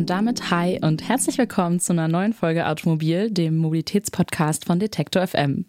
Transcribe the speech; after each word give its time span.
Und 0.00 0.08
damit 0.08 0.50
hi 0.50 0.78
und 0.80 1.06
herzlich 1.06 1.36
willkommen 1.36 1.78
zu 1.78 1.92
einer 1.92 2.08
neuen 2.08 2.32
Folge 2.32 2.66
Automobil, 2.66 3.30
dem 3.30 3.58
Mobilitätspodcast 3.58 4.64
von 4.64 4.80
Detektor 4.80 5.26
FM. 5.26 5.66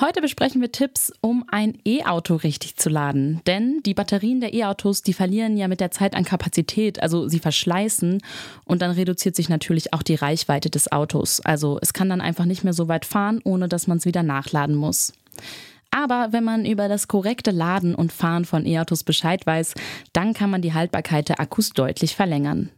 Heute 0.00 0.22
besprechen 0.22 0.62
wir 0.62 0.72
Tipps, 0.72 1.12
um 1.20 1.44
ein 1.48 1.76
E-Auto 1.84 2.36
richtig 2.36 2.76
zu 2.76 2.88
laden. 2.88 3.42
Denn 3.46 3.82
die 3.84 3.92
Batterien 3.92 4.40
der 4.40 4.54
E-Autos, 4.54 5.02
die 5.02 5.12
verlieren 5.12 5.58
ja 5.58 5.68
mit 5.68 5.80
der 5.80 5.90
Zeit 5.90 6.14
an 6.14 6.24
Kapazität, 6.24 7.02
also 7.02 7.28
sie 7.28 7.40
verschleißen 7.40 8.22
und 8.64 8.80
dann 8.80 8.92
reduziert 8.92 9.36
sich 9.36 9.50
natürlich 9.50 9.92
auch 9.92 10.02
die 10.02 10.14
Reichweite 10.14 10.70
des 10.70 10.90
Autos. 10.90 11.40
Also 11.40 11.78
es 11.82 11.92
kann 11.92 12.08
dann 12.08 12.22
einfach 12.22 12.46
nicht 12.46 12.64
mehr 12.64 12.72
so 12.72 12.88
weit 12.88 13.04
fahren, 13.04 13.42
ohne 13.44 13.68
dass 13.68 13.86
man 13.86 13.98
es 13.98 14.06
wieder 14.06 14.22
nachladen 14.22 14.76
muss. 14.76 15.12
Aber 15.90 16.28
wenn 16.30 16.44
man 16.44 16.64
über 16.64 16.88
das 16.88 17.06
korrekte 17.06 17.50
Laden 17.50 17.94
und 17.94 18.12
Fahren 18.12 18.46
von 18.46 18.64
E-Autos 18.64 19.04
Bescheid 19.04 19.44
weiß, 19.44 19.74
dann 20.14 20.32
kann 20.32 20.48
man 20.48 20.62
die 20.62 20.72
Haltbarkeit 20.72 21.28
der 21.28 21.38
Akkus 21.38 21.68
deutlich 21.70 22.16
verlängern. 22.16 22.70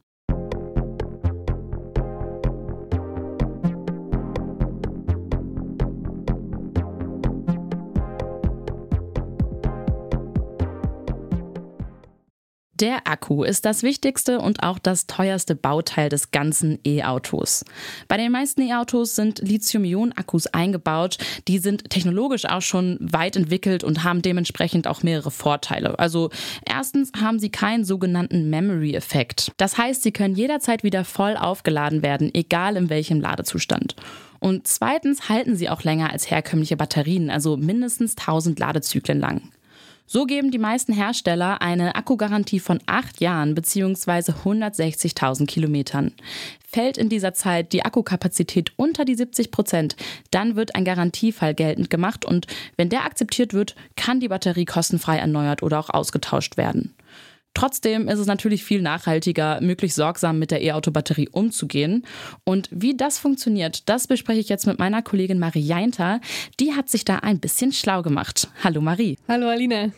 Der 12.80 13.06
Akku 13.06 13.45
ist 13.45 13.66
das 13.66 13.82
wichtigste 13.82 14.38
und 14.38 14.62
auch 14.62 14.78
das 14.78 15.06
teuerste 15.06 15.54
Bauteil 15.54 16.09
des 16.09 16.30
ganzen 16.30 16.78
E-Autos. 16.82 17.62
Bei 18.09 18.16
den 18.16 18.32
meisten 18.32 18.62
E-Autos 18.62 19.14
sind 19.14 19.40
Lithium-Ionen-Akkus 19.40 20.46
eingebaut. 20.46 21.18
Die 21.46 21.59
sind 21.59 21.90
technologisch 21.90 22.46
auch 22.46 22.62
schon 22.62 22.96
weit 23.00 23.37
entwickelt 23.37 23.84
und 23.84 24.02
haben 24.02 24.22
dementsprechend 24.22 24.87
auch 24.87 25.02
mehrere 25.02 25.30
Vorteile. 25.30 25.98
Also 25.98 26.30
erstens 26.64 27.12
haben 27.20 27.38
sie 27.38 27.50
keinen 27.50 27.84
sogenannten 27.84 28.48
Memory-Effekt. 28.48 29.52
Das 29.59 29.76
heißt, 29.76 30.02
sie 30.02 30.12
können 30.12 30.34
jederzeit 30.34 30.82
wieder 30.82 31.04
voll 31.04 31.37
aufgeladen 31.37 32.02
werden, 32.02 32.30
egal 32.32 32.76
in 32.76 32.88
welchem 32.88 33.20
Ladezustand. 33.20 33.94
Und 34.38 34.66
zweitens 34.66 35.28
halten 35.28 35.54
sie 35.54 35.68
auch 35.68 35.82
länger 35.82 36.10
als 36.10 36.30
herkömmliche 36.30 36.78
Batterien, 36.78 37.28
also 37.28 37.59
mindestens 37.59 38.16
1000 38.16 38.59
Ladezyklen 38.59 39.20
lang. 39.20 39.42
So 40.12 40.26
geben 40.26 40.50
die 40.50 40.58
meisten 40.58 40.92
Hersteller 40.92 41.62
eine 41.62 41.94
Akkugarantie 41.94 42.58
von 42.58 42.80
acht 42.86 43.20
Jahren 43.20 43.54
bzw. 43.54 44.32
160.000 44.32 45.46
Kilometern. 45.46 46.14
Fällt 46.66 46.98
in 46.98 47.08
dieser 47.08 47.32
Zeit 47.32 47.72
die 47.72 47.84
Akkukapazität 47.84 48.72
unter 48.74 49.04
die 49.04 49.14
70 49.14 49.52
Prozent, 49.52 49.94
dann 50.32 50.56
wird 50.56 50.74
ein 50.74 50.84
Garantiefall 50.84 51.54
geltend 51.54 51.90
gemacht 51.90 52.24
und 52.24 52.48
wenn 52.76 52.88
der 52.88 53.04
akzeptiert 53.04 53.54
wird, 53.54 53.76
kann 53.94 54.18
die 54.18 54.26
Batterie 54.26 54.64
kostenfrei 54.64 55.16
erneuert 55.16 55.62
oder 55.62 55.78
auch 55.78 55.90
ausgetauscht 55.90 56.56
werden. 56.56 56.92
Trotzdem 57.54 58.09
ist 58.09 58.18
es 58.18 58.26
natürlich 58.26 58.65
viel 58.65 58.80
nachhaltiger, 58.80 59.60
möglichst 59.60 59.96
sorgsam 59.96 60.38
mit 60.38 60.51
der 60.51 60.62
E-Auto-Batterie 60.62 61.29
umzugehen. 61.30 62.06
Und 62.45 62.68
wie 62.70 62.96
das 62.96 63.18
funktioniert, 63.18 63.88
das 63.88 64.06
bespreche 64.06 64.41
ich 64.41 64.48
jetzt 64.48 64.66
mit 64.66 64.78
meiner 64.78 65.03
Kollegin 65.03 65.38
Marie 65.38 65.60
Jeinter. 65.60 66.21
Die 66.60 66.75
hat 66.75 66.88
sich 66.88 67.04
da 67.04 67.16
ein 67.16 67.41
bisschen 67.41 67.72
schlau 67.72 68.03
gemacht. 68.03 68.48
Hallo 68.62 68.81
Marie. 68.81 69.19
Hallo 69.28 69.48
Alina. 69.48 69.91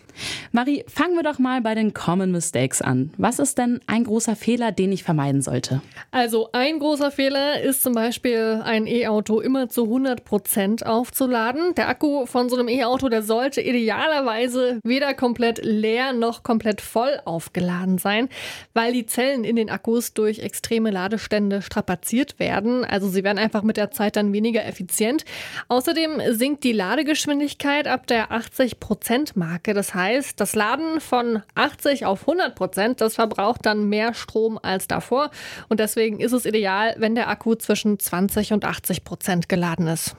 Marie, 0.50 0.84
fangen 0.89 1.14
wir 1.14 1.23
doch 1.23 1.39
mal 1.39 1.61
bei 1.62 1.75
den 1.75 1.95
Common 1.95 2.33
Mistakes 2.33 2.83
an. 2.83 3.12
Was 3.17 3.39
ist 3.39 3.58
denn 3.58 3.80
ein 3.86 4.05
großer 4.05 4.36
Fehler, 4.36 4.73
den 4.73 4.92
ich 4.92 5.05
vermeiden 5.05 5.41
sollte? 5.41 5.80
Also 6.11 6.50
ein 6.53 6.78
großer 6.78 7.11
Fehler 7.11 7.61
ist 7.61 7.83
zum 7.83 7.95
Beispiel, 7.95 8.61
ein 8.64 8.86
E-Auto 8.86 9.40
immer 9.40 9.69
zu 9.69 9.84
100 9.84 10.24
Prozent 10.24 10.86
aufzuladen. 10.86 11.74
Der 11.77 11.89
Akku 11.89 12.27
von 12.27 12.48
so 12.48 12.57
einem 12.57 12.69
E-Auto, 12.69 13.08
der 13.08 13.23
sollte 13.23 13.61
idealerweise 13.61 14.80
weder 14.84 15.14
komplett 15.14 15.64
leer 15.64 16.13
noch 16.13 16.42
komplett 16.42 16.80
voll 16.80 17.20
aufgeladen 17.42 17.98
sein, 17.98 18.29
weil 18.75 18.92
die 18.92 19.07
Zellen 19.07 19.45
in 19.45 19.57
den 19.57 19.70
Akkus 19.70 20.14
durch 20.14 20.39
extreme 20.39 20.91
Ladestände 20.91 21.63
strapaziert 21.63 22.39
werden. 22.39 22.85
Also 22.85 23.08
sie 23.08 23.25
werden 23.25 23.39
einfach 23.39 23.63
mit 23.63 23.77
der 23.77 23.91
Zeit 23.91 24.17
dann 24.17 24.33
weniger 24.33 24.64
effizient. 24.64 25.25
Außerdem 25.69 26.20
sinkt 26.31 26.64
die 26.64 26.73
Ladegeschwindigkeit 26.73 27.89
ab 27.89 28.07
der 28.07 28.31
80 28.31 28.79
Prozent 28.79 29.36
Marke. 29.36 29.75
Das 29.75 29.95
heißt, 29.95 30.02
heißt, 30.02 30.41
das 30.41 30.55
Laden 30.55 31.01
von 31.01 31.42
80 31.55 32.07
auf 32.07 32.23
100 32.23 32.55
Prozent, 32.55 33.01
das 33.01 33.14
verbraucht 33.14 33.64
dann 33.64 33.89
mehr 33.89 34.14
Strom 34.14 34.58
als 34.63 34.86
davor. 34.86 35.31
Und 35.69 35.81
deswegen 35.81 36.20
ist 36.20 36.33
es 36.33 36.45
ideal, 36.45 36.95
wenn 36.98 37.14
der 37.14 37.29
Akku 37.29 37.55
zwischen 37.55 37.98
20 37.98 38.52
und 38.52 38.64
80 38.64 39.05
Prozent 39.05 39.48
geladen 39.48 39.86
ist. 39.86 40.17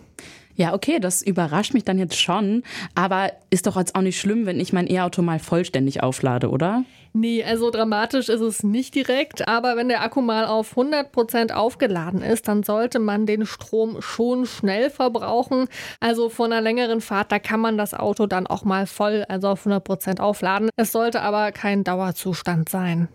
Ja, 0.56 0.74
okay, 0.74 1.00
das 1.00 1.22
überrascht 1.22 1.74
mich 1.74 1.84
dann 1.84 1.98
jetzt 1.98 2.20
schon. 2.20 2.64
Aber 2.96 3.32
ist 3.50 3.66
doch 3.68 3.78
jetzt 3.78 3.96
auch 3.96 4.02
nicht 4.02 4.20
schlimm, 4.20 4.46
wenn 4.46 4.60
ich 4.60 4.74
mein 4.74 4.90
E-Auto 4.90 5.22
mal 5.22 5.40
vollständig 5.40 6.04
auflade, 6.04 6.50
oder? 6.50 6.84
Nee, 7.16 7.44
also 7.44 7.70
dramatisch 7.70 8.28
ist 8.30 8.42
es 8.42 8.64
nicht 8.64 8.96
direkt. 8.96 9.48
Aber 9.48 9.78
wenn 9.78 9.88
der 9.88 10.02
Akku 10.02 10.22
mal 10.22 10.46
auf 10.46 10.72
100 10.72 11.12
Prozent 11.12 11.54
aufgeladen 11.54 12.24
ist, 12.24 12.48
dann 12.48 12.64
sollte 12.64 12.98
man 12.98 13.28
den 13.28 13.46
Strom 13.46 14.02
schon 14.02 14.48
schnell 14.48 14.90
verbrauchen. 14.90 15.68
Also 16.00 16.30
von 16.30 16.52
einer 16.52 16.62
längeren 16.62 17.02
Fahrt, 17.02 17.32
da 17.32 17.38
kann 17.38 17.60
man 17.60 17.78
das 17.78 17.94
Auto 17.94 18.26
dann 18.26 18.48
auch 18.48 18.64
mal 18.64 18.88
voll, 18.88 19.26
also 19.28 19.50
auf 19.50 19.60
100 19.60 19.84
Prozent 19.84 20.20
aufladen. 20.20 20.70
Es 20.76 20.92
sollte 20.92 21.22
aber 21.22 21.52
kein 21.52 21.84
Dauerzustand 21.84 22.70
sein. 22.70 23.10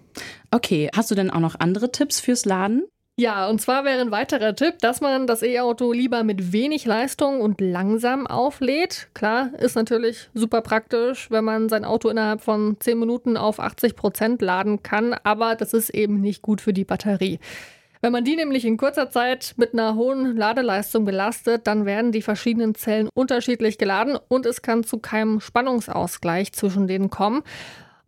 Okay, 0.52 0.90
hast 0.94 1.10
du 1.10 1.16
denn 1.16 1.30
auch 1.30 1.40
noch 1.40 1.58
andere 1.58 1.90
Tipps 1.90 2.20
fürs 2.20 2.44
Laden? 2.44 2.84
Ja, 3.20 3.48
und 3.48 3.60
zwar 3.60 3.84
wäre 3.84 4.00
ein 4.00 4.12
weiterer 4.12 4.54
Tipp, 4.54 4.78
dass 4.78 5.00
man 5.00 5.26
das 5.26 5.42
E-Auto 5.42 5.92
lieber 5.92 6.22
mit 6.22 6.52
wenig 6.52 6.84
Leistung 6.84 7.40
und 7.40 7.60
langsam 7.60 8.28
auflädt. 8.28 9.08
Klar, 9.12 9.50
ist 9.58 9.74
natürlich 9.74 10.30
super 10.34 10.60
praktisch, 10.60 11.28
wenn 11.28 11.44
man 11.44 11.68
sein 11.68 11.84
Auto 11.84 12.10
innerhalb 12.10 12.42
von 12.42 12.76
10 12.78 12.96
Minuten 12.96 13.36
auf 13.36 13.58
80 13.58 13.96
Prozent 13.96 14.40
laden 14.40 14.84
kann, 14.84 15.16
aber 15.24 15.56
das 15.56 15.74
ist 15.74 15.90
eben 15.90 16.20
nicht 16.20 16.42
gut 16.42 16.60
für 16.60 16.72
die 16.72 16.84
Batterie. 16.84 17.40
Wenn 18.02 18.12
man 18.12 18.22
die 18.22 18.36
nämlich 18.36 18.64
in 18.64 18.76
kurzer 18.76 19.10
Zeit 19.10 19.54
mit 19.56 19.72
einer 19.72 19.96
hohen 19.96 20.36
Ladeleistung 20.36 21.04
belastet, 21.04 21.66
dann 21.66 21.86
werden 21.86 22.12
die 22.12 22.22
verschiedenen 22.22 22.76
Zellen 22.76 23.08
unterschiedlich 23.14 23.78
geladen 23.78 24.16
und 24.28 24.46
es 24.46 24.62
kann 24.62 24.84
zu 24.84 24.98
keinem 24.98 25.40
Spannungsausgleich 25.40 26.52
zwischen 26.52 26.86
denen 26.86 27.10
kommen. 27.10 27.42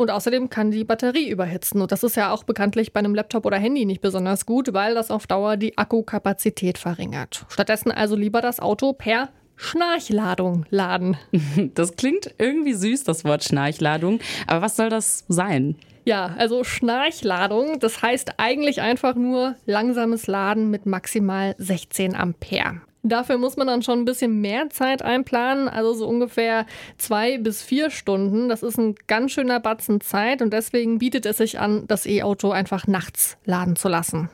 Und 0.00 0.10
außerdem 0.10 0.48
kann 0.48 0.70
die 0.70 0.84
Batterie 0.84 1.28
überhitzen. 1.28 1.82
Und 1.82 1.92
das 1.92 2.02
ist 2.02 2.16
ja 2.16 2.32
auch 2.32 2.44
bekanntlich 2.44 2.94
bei 2.94 3.00
einem 3.00 3.14
Laptop 3.14 3.44
oder 3.44 3.58
Handy 3.58 3.84
nicht 3.84 4.00
besonders 4.00 4.46
gut, 4.46 4.72
weil 4.72 4.94
das 4.94 5.10
auf 5.10 5.26
Dauer 5.26 5.58
die 5.58 5.76
Akkukapazität 5.76 6.78
verringert. 6.78 7.44
Stattdessen 7.50 7.92
also 7.92 8.16
lieber 8.16 8.40
das 8.40 8.60
Auto 8.60 8.94
per 8.94 9.28
Schnarchladung 9.56 10.64
laden. 10.70 11.18
Das 11.74 11.96
klingt 11.96 12.34
irgendwie 12.38 12.72
süß, 12.72 13.04
das 13.04 13.26
Wort 13.26 13.44
Schnarchladung. 13.44 14.20
Aber 14.46 14.62
was 14.62 14.76
soll 14.76 14.88
das 14.88 15.26
sein? 15.28 15.76
Ja, 16.06 16.34
also 16.38 16.64
Schnarchladung, 16.64 17.78
das 17.78 18.00
heißt 18.00 18.38
eigentlich 18.38 18.80
einfach 18.80 19.16
nur 19.16 19.56
langsames 19.66 20.26
Laden 20.26 20.70
mit 20.70 20.86
maximal 20.86 21.54
16 21.58 22.16
Ampere. 22.16 22.80
Dafür 23.02 23.38
muss 23.38 23.56
man 23.56 23.66
dann 23.66 23.82
schon 23.82 24.00
ein 24.00 24.04
bisschen 24.04 24.40
mehr 24.40 24.68
Zeit 24.68 25.02
einplanen, 25.02 25.68
also 25.68 25.94
so 25.94 26.06
ungefähr 26.06 26.66
zwei 26.98 27.38
bis 27.38 27.62
vier 27.62 27.90
Stunden. 27.90 28.50
Das 28.50 28.62
ist 28.62 28.78
ein 28.78 28.94
ganz 29.06 29.32
schöner 29.32 29.58
Batzen 29.58 30.02
Zeit 30.02 30.42
und 30.42 30.52
deswegen 30.52 30.98
bietet 30.98 31.24
es 31.24 31.38
sich 31.38 31.58
an, 31.58 31.84
das 31.86 32.04
E-Auto 32.04 32.50
einfach 32.50 32.86
nachts 32.86 33.38
laden 33.46 33.76
zu 33.76 33.88
lassen. 33.88 34.28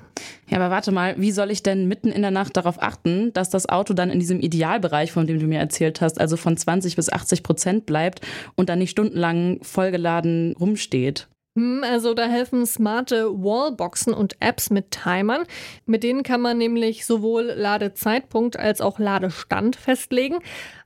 Ja, 0.49 0.59
aber 0.59 0.71
warte 0.71 0.91
mal, 0.91 1.15
wie 1.19 1.31
soll 1.31 1.51
ich 1.51 1.63
denn 1.63 1.87
mitten 1.87 2.09
in 2.09 2.23
der 2.23 2.31
Nacht 2.31 2.57
darauf 2.57 2.83
achten, 2.83 3.33
dass 3.35 3.51
das 3.51 3.69
Auto 3.69 3.95
dann 3.95 4.11
in 4.11 4.19
diesem 4.19 4.41
Idealbereich, 4.41 5.13
von 5.13 5.27
dem 5.27 5.39
du 5.39 5.47
mir 5.47 5.61
erzählt 5.61 6.01
hast, 6.01 6.21
also 6.21 6.37
von 6.37 6.57
20 6.57 6.97
bis 6.97 7.13
80 7.13 7.43
Prozent 7.43 7.87
bleibt 7.87 8.21
und 8.57 8.69
dann 8.69 8.81
nicht 8.81 8.91
stundenlang 8.91 9.59
vollgeladen 9.63 10.57
rumsteht? 10.59 11.29
Hm, 11.57 11.83
also 11.83 12.13
da 12.13 12.27
helfen 12.27 12.67
smarte 12.67 13.31
Wallboxen 13.33 14.13
und 14.13 14.37
Apps 14.41 14.69
mit 14.69 14.91
Timern. 14.91 15.45
Mit 15.87 16.03
denen 16.03 16.23
kann 16.23 16.43
man 16.43 16.59
nämlich 16.59 17.07
sowohl 17.07 17.45
Ladezeitpunkt 17.45 18.59
als 18.59 18.83
auch 18.83 18.99
Ladestand 18.99 19.75
festlegen. 19.75 20.37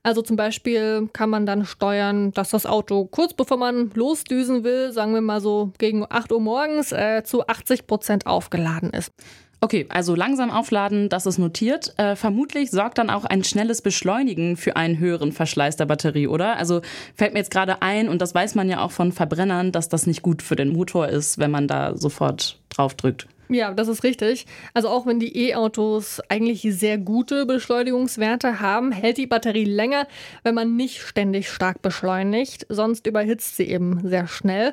Also 0.04 0.22
zum 0.22 0.36
Beispiel 0.36 1.08
kann 1.12 1.28
man 1.28 1.44
dann 1.44 1.64
steuern, 1.64 2.30
dass 2.30 2.50
das 2.50 2.66
Auto 2.66 3.04
kurz 3.06 3.34
bevor 3.34 3.56
man 3.56 3.90
losdüsen 3.94 4.62
will, 4.62 4.92
sagen 4.92 5.12
wir 5.12 5.20
mal 5.20 5.40
so 5.40 5.72
gegen 5.78 6.06
8 6.08 6.30
Uhr 6.30 6.40
morgens, 6.40 6.92
äh, 6.92 7.24
zu 7.24 7.48
80 7.48 7.88
Prozent 7.88 8.26
aufgeladen 8.26 8.90
ist. 8.90 9.12
Okay, 9.62 9.84
also 9.90 10.14
langsam 10.14 10.50
aufladen, 10.50 11.10
das 11.10 11.26
ist 11.26 11.36
notiert. 11.36 11.92
Äh, 11.98 12.16
vermutlich 12.16 12.70
sorgt 12.70 12.96
dann 12.96 13.10
auch 13.10 13.26
ein 13.26 13.44
schnelles 13.44 13.82
Beschleunigen 13.82 14.56
für 14.56 14.76
einen 14.76 14.98
höheren 14.98 15.32
Verschleiß 15.32 15.76
der 15.76 15.84
Batterie, 15.84 16.28
oder? 16.28 16.56
Also 16.56 16.80
fällt 17.14 17.34
mir 17.34 17.40
jetzt 17.40 17.50
gerade 17.50 17.82
ein, 17.82 18.08
und 18.08 18.22
das 18.22 18.34
weiß 18.34 18.54
man 18.54 18.70
ja 18.70 18.80
auch 18.80 18.90
von 18.90 19.12
Verbrennern, 19.12 19.70
dass 19.70 19.90
das 19.90 20.06
nicht 20.06 20.22
gut 20.22 20.40
für 20.40 20.56
den 20.56 20.70
Motor 20.70 21.08
ist, 21.08 21.36
wenn 21.36 21.50
man 21.50 21.68
da 21.68 21.94
sofort 21.94 22.58
drauf 22.70 22.94
drückt. 22.94 23.26
Ja, 23.52 23.74
das 23.74 23.88
ist 23.88 24.04
richtig. 24.04 24.46
Also 24.74 24.88
auch 24.88 25.06
wenn 25.06 25.18
die 25.18 25.48
E-Autos 25.48 26.20
eigentlich 26.28 26.62
sehr 26.62 26.98
gute 26.98 27.46
Beschleunigungswerte 27.46 28.60
haben, 28.60 28.92
hält 28.92 29.18
die 29.18 29.26
Batterie 29.26 29.64
länger, 29.64 30.06
wenn 30.44 30.54
man 30.54 30.76
nicht 30.76 31.02
ständig 31.02 31.50
stark 31.50 31.82
beschleunigt. 31.82 32.64
Sonst 32.68 33.08
überhitzt 33.08 33.56
sie 33.56 33.64
eben 33.64 34.06
sehr 34.08 34.28
schnell. 34.28 34.72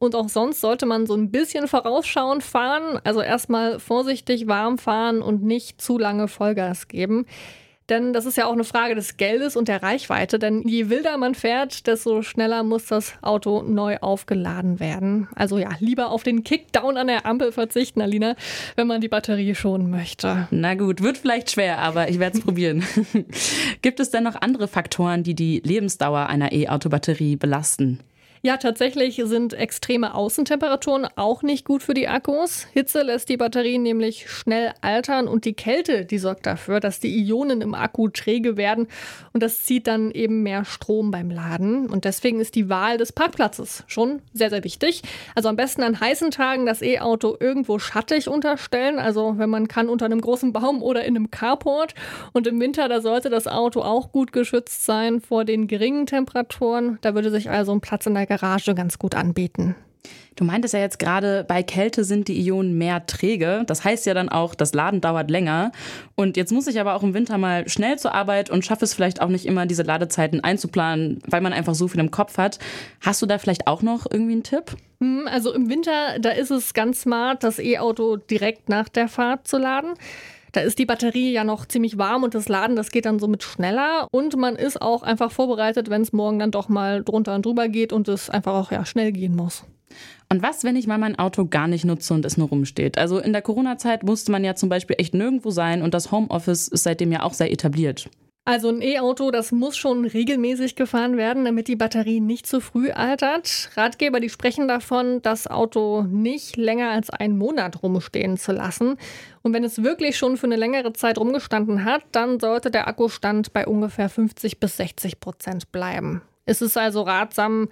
Und 0.00 0.16
auch 0.16 0.28
sonst 0.28 0.60
sollte 0.60 0.86
man 0.86 1.06
so 1.06 1.14
ein 1.14 1.30
bisschen 1.30 1.68
vorausschauend 1.68 2.42
fahren. 2.42 2.98
Also 3.04 3.20
erstmal 3.20 3.78
vorsichtig 3.78 4.48
warm 4.48 4.78
fahren 4.78 5.22
und 5.22 5.44
nicht 5.44 5.80
zu 5.80 5.96
lange 5.96 6.26
Vollgas 6.26 6.88
geben. 6.88 7.26
Denn 7.88 8.12
das 8.12 8.26
ist 8.26 8.36
ja 8.36 8.46
auch 8.46 8.52
eine 8.52 8.64
Frage 8.64 8.94
des 8.96 9.16
Geldes 9.16 9.54
und 9.54 9.68
der 9.68 9.82
Reichweite. 9.82 10.38
Denn 10.38 10.62
je 10.66 10.88
wilder 10.88 11.16
man 11.18 11.34
fährt, 11.34 11.86
desto 11.86 12.22
schneller 12.22 12.64
muss 12.64 12.86
das 12.86 13.14
Auto 13.22 13.62
neu 13.62 13.98
aufgeladen 13.98 14.80
werden. 14.80 15.28
Also 15.36 15.58
ja, 15.58 15.70
lieber 15.78 16.10
auf 16.10 16.24
den 16.24 16.42
Kickdown 16.42 16.96
an 16.96 17.06
der 17.06 17.26
Ampel 17.26 17.52
verzichten, 17.52 18.00
Alina, 18.00 18.34
wenn 18.74 18.88
man 18.88 19.00
die 19.00 19.08
Batterie 19.08 19.54
schonen 19.54 19.90
möchte. 19.90 20.48
Na 20.50 20.74
gut, 20.74 21.00
wird 21.00 21.18
vielleicht 21.18 21.52
schwer, 21.52 21.78
aber 21.78 22.08
ich 22.08 22.18
werde 22.18 22.38
es 22.38 22.44
probieren. 22.44 22.84
Gibt 23.82 24.00
es 24.00 24.10
denn 24.10 24.24
noch 24.24 24.40
andere 24.40 24.66
Faktoren, 24.66 25.22
die 25.22 25.34
die 25.34 25.60
Lebensdauer 25.64 26.26
einer 26.26 26.52
E-Auto-Batterie 26.52 27.36
belasten? 27.36 28.00
Ja, 28.46 28.58
tatsächlich 28.58 29.20
sind 29.24 29.54
extreme 29.54 30.14
Außentemperaturen 30.14 31.08
auch 31.16 31.42
nicht 31.42 31.64
gut 31.64 31.82
für 31.82 31.94
die 31.94 32.06
Akkus. 32.06 32.68
Hitze 32.72 33.02
lässt 33.02 33.28
die 33.28 33.36
Batterien 33.36 33.82
nämlich 33.82 34.30
schnell 34.30 34.72
altern 34.82 35.26
und 35.26 35.44
die 35.44 35.54
Kälte, 35.54 36.04
die 36.04 36.18
sorgt 36.18 36.46
dafür, 36.46 36.78
dass 36.78 37.00
die 37.00 37.26
Ionen 37.26 37.60
im 37.60 37.74
Akku 37.74 38.06
träge 38.08 38.56
werden 38.56 38.86
und 39.32 39.42
das 39.42 39.64
zieht 39.64 39.88
dann 39.88 40.12
eben 40.12 40.44
mehr 40.44 40.64
Strom 40.64 41.10
beim 41.10 41.28
Laden. 41.28 41.90
Und 41.90 42.04
deswegen 42.04 42.38
ist 42.38 42.54
die 42.54 42.68
Wahl 42.68 42.98
des 42.98 43.12
Parkplatzes 43.12 43.82
schon 43.88 44.22
sehr, 44.32 44.50
sehr 44.50 44.62
wichtig. 44.62 45.02
Also 45.34 45.48
am 45.48 45.56
besten 45.56 45.82
an 45.82 45.98
heißen 45.98 46.30
Tagen 46.30 46.66
das 46.66 46.82
E-Auto 46.82 47.36
irgendwo 47.40 47.80
schattig 47.80 48.28
unterstellen, 48.28 49.00
also 49.00 49.38
wenn 49.38 49.50
man 49.50 49.66
kann 49.66 49.88
unter 49.88 50.04
einem 50.04 50.20
großen 50.20 50.52
Baum 50.52 50.84
oder 50.84 51.04
in 51.04 51.16
einem 51.16 51.32
Carport. 51.32 51.96
Und 52.32 52.46
im 52.46 52.60
Winter, 52.60 52.88
da 52.88 53.00
sollte 53.00 53.28
das 53.28 53.48
Auto 53.48 53.80
auch 53.80 54.12
gut 54.12 54.32
geschützt 54.32 54.84
sein 54.84 55.20
vor 55.20 55.44
den 55.44 55.66
geringen 55.66 56.06
Temperaturen. 56.06 56.98
Da 57.00 57.16
würde 57.16 57.32
sich 57.32 57.50
also 57.50 57.72
ein 57.72 57.80
Platz 57.80 58.06
in 58.06 58.14
der 58.14 58.26
Garage 58.26 58.35
ganz 58.38 58.98
gut 58.98 59.14
anbieten. 59.14 59.74
Du 60.36 60.44
meintest 60.44 60.74
ja 60.74 60.80
jetzt 60.80 60.98
gerade, 60.98 61.44
bei 61.48 61.62
Kälte 61.62 62.04
sind 62.04 62.28
die 62.28 62.38
Ionen 62.46 62.76
mehr 62.76 63.06
träge. 63.06 63.64
Das 63.66 63.84
heißt 63.84 64.04
ja 64.04 64.12
dann 64.12 64.28
auch, 64.28 64.54
das 64.54 64.74
Laden 64.74 65.00
dauert 65.00 65.30
länger. 65.30 65.72
Und 66.14 66.36
jetzt 66.36 66.52
muss 66.52 66.66
ich 66.66 66.78
aber 66.78 66.94
auch 66.94 67.02
im 67.02 67.14
Winter 67.14 67.38
mal 67.38 67.66
schnell 67.68 67.98
zur 67.98 68.14
Arbeit 68.14 68.50
und 68.50 68.64
schaffe 68.64 68.84
es 68.84 68.92
vielleicht 68.92 69.22
auch 69.22 69.28
nicht 69.28 69.46
immer, 69.46 69.64
diese 69.64 69.82
Ladezeiten 69.82 70.44
einzuplanen, 70.44 71.20
weil 71.26 71.40
man 71.40 71.54
einfach 71.54 71.74
so 71.74 71.88
viel 71.88 72.00
im 72.00 72.10
Kopf 72.10 72.36
hat. 72.36 72.58
Hast 73.00 73.22
du 73.22 73.26
da 73.26 73.38
vielleicht 73.38 73.66
auch 73.66 73.80
noch 73.80 74.06
irgendwie 74.10 74.34
einen 74.34 74.42
Tipp? 74.42 74.76
Hm, 75.00 75.26
also 75.26 75.54
im 75.54 75.70
Winter, 75.70 76.18
da 76.20 76.30
ist 76.30 76.50
es 76.50 76.74
ganz 76.74 77.00
smart, 77.02 77.42
das 77.42 77.58
E-Auto 77.58 78.16
direkt 78.16 78.68
nach 78.68 78.90
der 78.90 79.08
Fahrt 79.08 79.48
zu 79.48 79.56
laden. 79.56 79.94
Da 80.56 80.62
ist 80.62 80.78
die 80.78 80.86
Batterie 80.86 81.32
ja 81.32 81.44
noch 81.44 81.66
ziemlich 81.66 81.98
warm 81.98 82.22
und 82.22 82.34
das 82.34 82.48
Laden, 82.48 82.76
das 82.76 82.90
geht 82.90 83.04
dann 83.04 83.18
somit 83.18 83.42
schneller. 83.42 84.08
Und 84.10 84.38
man 84.38 84.56
ist 84.56 84.80
auch 84.80 85.02
einfach 85.02 85.30
vorbereitet, 85.30 85.90
wenn 85.90 86.00
es 86.00 86.14
morgen 86.14 86.38
dann 86.38 86.50
doch 86.50 86.70
mal 86.70 87.04
drunter 87.04 87.34
und 87.34 87.44
drüber 87.44 87.68
geht 87.68 87.92
und 87.92 88.08
es 88.08 88.30
einfach 88.30 88.54
auch 88.54 88.72
ja, 88.72 88.86
schnell 88.86 89.12
gehen 89.12 89.36
muss. 89.36 89.64
Und 90.30 90.40
was, 90.40 90.64
wenn 90.64 90.76
ich 90.76 90.86
mal 90.86 90.96
mein 90.96 91.18
Auto 91.18 91.44
gar 91.44 91.68
nicht 91.68 91.84
nutze 91.84 92.14
und 92.14 92.24
es 92.24 92.38
nur 92.38 92.48
rumsteht? 92.48 92.96
Also 92.96 93.18
in 93.18 93.34
der 93.34 93.42
Corona-Zeit 93.42 94.02
musste 94.02 94.32
man 94.32 94.44
ja 94.44 94.54
zum 94.54 94.70
Beispiel 94.70 94.96
echt 94.98 95.12
nirgendwo 95.12 95.50
sein 95.50 95.82
und 95.82 95.92
das 95.92 96.10
Homeoffice 96.10 96.68
ist 96.68 96.84
seitdem 96.84 97.12
ja 97.12 97.22
auch 97.22 97.34
sehr 97.34 97.52
etabliert. 97.52 98.08
Also 98.46 98.68
ein 98.68 98.80
E-Auto, 98.80 99.32
das 99.32 99.50
muss 99.50 99.76
schon 99.76 100.04
regelmäßig 100.04 100.76
gefahren 100.76 101.16
werden, 101.16 101.44
damit 101.44 101.66
die 101.66 101.74
Batterie 101.74 102.20
nicht 102.20 102.46
zu 102.46 102.60
früh 102.60 102.92
altert. 102.92 103.70
Ratgeber, 103.74 104.20
die 104.20 104.30
sprechen 104.30 104.68
davon, 104.68 105.20
das 105.20 105.48
Auto 105.48 106.02
nicht 106.02 106.56
länger 106.56 106.90
als 106.90 107.10
einen 107.10 107.38
Monat 107.38 107.82
rumstehen 107.82 108.36
zu 108.36 108.52
lassen. 108.52 108.98
Und 109.42 109.52
wenn 109.52 109.64
es 109.64 109.82
wirklich 109.82 110.16
schon 110.16 110.36
für 110.36 110.46
eine 110.46 110.54
längere 110.54 110.92
Zeit 110.92 111.18
rumgestanden 111.18 111.84
hat, 111.84 112.02
dann 112.12 112.38
sollte 112.38 112.70
der 112.70 112.86
Akkustand 112.86 113.52
bei 113.52 113.66
ungefähr 113.66 114.08
50 114.08 114.60
bis 114.60 114.76
60 114.76 115.18
Prozent 115.18 115.72
bleiben. 115.72 116.22
Es 116.44 116.62
ist 116.62 116.78
also 116.78 117.02
ratsam, 117.02 117.68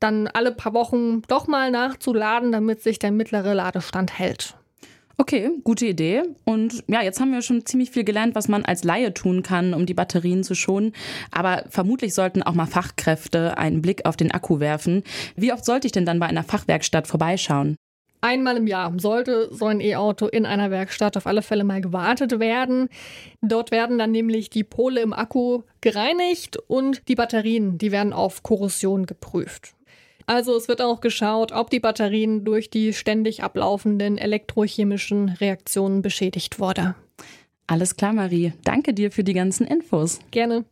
dann 0.00 0.26
alle 0.28 0.52
paar 0.52 0.72
Wochen 0.72 1.20
doch 1.28 1.48
mal 1.48 1.70
nachzuladen, 1.70 2.50
damit 2.50 2.82
sich 2.82 2.98
der 2.98 3.12
mittlere 3.12 3.52
Ladestand 3.52 4.18
hält. 4.18 4.56
Okay, 5.16 5.50
gute 5.62 5.86
Idee. 5.86 6.22
Und 6.44 6.82
ja, 6.88 7.02
jetzt 7.02 7.20
haben 7.20 7.32
wir 7.32 7.42
schon 7.42 7.64
ziemlich 7.64 7.90
viel 7.90 8.04
gelernt, 8.04 8.34
was 8.34 8.48
man 8.48 8.64
als 8.64 8.82
Laie 8.82 9.14
tun 9.14 9.42
kann, 9.42 9.72
um 9.72 9.86
die 9.86 9.94
Batterien 9.94 10.42
zu 10.42 10.54
schonen. 10.54 10.92
Aber 11.30 11.64
vermutlich 11.68 12.14
sollten 12.14 12.42
auch 12.42 12.54
mal 12.54 12.66
Fachkräfte 12.66 13.56
einen 13.56 13.80
Blick 13.80 14.06
auf 14.06 14.16
den 14.16 14.32
Akku 14.32 14.58
werfen. 14.58 15.04
Wie 15.36 15.52
oft 15.52 15.64
sollte 15.64 15.86
ich 15.86 15.92
denn 15.92 16.06
dann 16.06 16.18
bei 16.18 16.26
einer 16.26 16.42
Fachwerkstatt 16.42 17.06
vorbeischauen? 17.06 17.76
Einmal 18.24 18.56
im 18.56 18.66
Jahr 18.66 18.90
sollte 18.96 19.50
so 19.52 19.66
ein 19.66 19.82
E-Auto 19.82 20.26
in 20.26 20.46
einer 20.46 20.70
Werkstatt 20.70 21.18
auf 21.18 21.26
alle 21.26 21.42
Fälle 21.42 21.62
mal 21.62 21.82
gewartet 21.82 22.40
werden. 22.40 22.88
Dort 23.42 23.70
werden 23.70 23.98
dann 23.98 24.12
nämlich 24.12 24.48
die 24.48 24.64
Pole 24.64 25.02
im 25.02 25.12
Akku 25.12 25.64
gereinigt 25.82 26.56
und 26.66 27.06
die 27.08 27.16
Batterien, 27.16 27.76
die 27.76 27.92
werden 27.92 28.14
auf 28.14 28.42
Korrosion 28.42 29.04
geprüft. 29.04 29.73
Also 30.26 30.56
es 30.56 30.68
wird 30.68 30.80
auch 30.80 31.00
geschaut, 31.00 31.52
ob 31.52 31.70
die 31.70 31.80
Batterien 31.80 32.44
durch 32.44 32.70
die 32.70 32.92
ständig 32.92 33.42
ablaufenden 33.42 34.18
elektrochemischen 34.18 35.28
Reaktionen 35.28 36.02
beschädigt 36.02 36.58
wurde. 36.58 36.94
Alles 37.66 37.96
klar, 37.96 38.12
Marie. 38.12 38.52
Danke 38.64 38.94
dir 38.94 39.10
für 39.10 39.24
die 39.24 39.34
ganzen 39.34 39.66
Infos. 39.66 40.20
Gerne. 40.30 40.64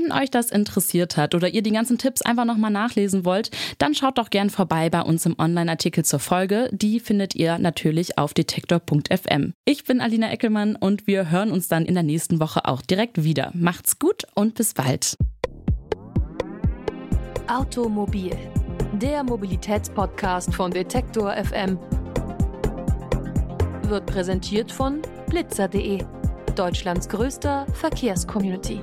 Wenn 0.00 0.12
euch 0.12 0.30
das 0.30 0.50
interessiert 0.50 1.16
hat 1.16 1.34
oder 1.34 1.48
ihr 1.48 1.62
die 1.62 1.72
ganzen 1.72 1.98
Tipps 1.98 2.22
einfach 2.22 2.44
nochmal 2.44 2.70
nachlesen 2.70 3.24
wollt, 3.24 3.50
dann 3.78 3.94
schaut 3.94 4.16
doch 4.16 4.30
gern 4.30 4.48
vorbei 4.48 4.88
bei 4.88 5.02
uns 5.02 5.26
im 5.26 5.38
Online-Artikel 5.38 6.04
zur 6.04 6.20
Folge. 6.20 6.70
Die 6.72 7.00
findet 7.00 7.34
ihr 7.34 7.58
natürlich 7.58 8.16
auf 8.16 8.32
detektor.fm. 8.32 9.52
Ich 9.66 9.84
bin 9.84 10.00
Alina 10.00 10.30
Eckelmann 10.30 10.76
und 10.76 11.06
wir 11.06 11.30
hören 11.30 11.50
uns 11.50 11.68
dann 11.68 11.84
in 11.84 11.94
der 11.94 12.02
nächsten 12.02 12.40
Woche 12.40 12.64
auch 12.66 12.80
direkt 12.80 13.24
wieder. 13.24 13.50
Macht's 13.54 13.98
gut 13.98 14.24
und 14.34 14.54
bis 14.54 14.72
bald. 14.72 15.16
Automobil, 17.48 18.34
der 18.94 19.22
Mobilitätspodcast 19.22 20.54
von 20.54 20.70
Detektor 20.70 21.34
FM, 21.34 21.78
wird 23.82 24.06
präsentiert 24.06 24.72
von 24.72 25.02
blitzer.de, 25.28 26.02
Deutschlands 26.54 27.08
größter 27.08 27.66
Verkehrscommunity. 27.74 28.80